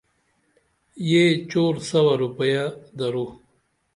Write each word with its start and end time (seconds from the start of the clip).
یہ 1.09 1.23
چور 1.49 1.73
سوا 1.89 2.13
روپییہ 2.21 2.63
درو 2.97 3.25